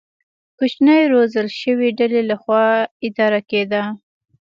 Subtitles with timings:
[0.57, 2.65] کوچنۍ روزل شوې ډلې له خوا
[3.07, 3.83] اداره کېده.